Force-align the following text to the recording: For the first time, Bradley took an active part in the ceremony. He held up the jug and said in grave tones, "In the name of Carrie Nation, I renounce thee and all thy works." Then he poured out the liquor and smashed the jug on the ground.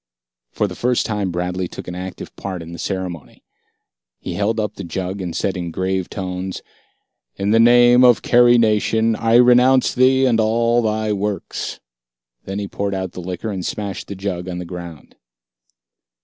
For 0.49 0.65
the 0.65 0.73
first 0.73 1.05
time, 1.05 1.29
Bradley 1.29 1.67
took 1.67 1.87
an 1.87 1.93
active 1.93 2.35
part 2.35 2.63
in 2.63 2.71
the 2.71 2.79
ceremony. 2.79 3.43
He 4.17 4.33
held 4.33 4.59
up 4.59 4.73
the 4.73 4.83
jug 4.83 5.21
and 5.21 5.35
said 5.35 5.55
in 5.55 5.69
grave 5.69 6.09
tones, 6.09 6.63
"In 7.35 7.51
the 7.51 7.59
name 7.59 8.03
of 8.03 8.23
Carrie 8.23 8.57
Nation, 8.57 9.15
I 9.15 9.35
renounce 9.35 9.93
thee 9.93 10.25
and 10.25 10.39
all 10.39 10.81
thy 10.81 11.13
works." 11.13 11.79
Then 12.45 12.57
he 12.57 12.67
poured 12.67 12.95
out 12.95 13.11
the 13.11 13.21
liquor 13.21 13.51
and 13.51 13.63
smashed 13.63 14.07
the 14.07 14.15
jug 14.15 14.49
on 14.49 14.57
the 14.57 14.65
ground. 14.65 15.17